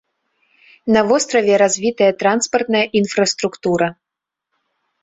На 0.95 1.01
востраве 1.09 1.53
развітая 1.63 2.09
транспартная 2.25 2.85
інфраструктура. 3.05 3.87